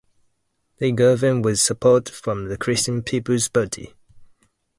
They 0.79 0.91
govern 0.93 1.43
with 1.43 1.59
support 1.59 2.09
from 2.09 2.47
the 2.49 2.57
Christian 2.57 3.03
People's 3.03 3.49
Party. 3.49 3.93